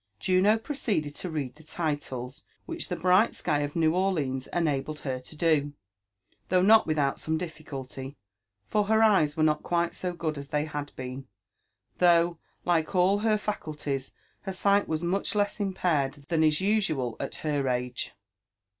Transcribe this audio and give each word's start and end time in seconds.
Juno 0.19 0.57
proceeded 0.57 1.13
to 1.17 1.29
read 1.29 1.55
(he 1.59 1.63
titles, 1.63 2.43
iKrhich 2.67 2.87
the 2.87 2.95
bright 2.95 3.35
sky 3.35 3.59
of 3.59 3.75
New 3.75 3.93
Or 3.93 4.11
leans 4.11 4.47
enabled 4.51 5.01
her 5.01 5.19
to 5.19 5.35
do, 5.35 5.73
though 6.49 6.63
not 6.63 6.87
without 6.87 7.19
some 7.19 7.37
difficulty, 7.37 8.17
for 8.65 8.85
her 8.85 9.03
eyes 9.03 9.37
were 9.37 9.43
not 9.43 9.61
quite 9.61 9.93
so 9.93 10.11
good 10.13 10.39
as 10.39 10.47
they 10.47 10.65
had 10.65 10.91
been; 10.95 11.27
though, 11.99 12.39
like 12.65 12.95
all 12.95 13.19
her 13.19 13.37
faculties, 13.37 14.11
her 14.41 14.53
sight 14.53 14.87
was 14.87 15.03
much 15.03 15.35
less 15.35 15.59
impaired 15.59 16.25
than 16.29 16.43
is 16.43 16.61
usual 16.61 17.15
at 17.19 17.35
her 17.45 17.67
age. 17.69 18.13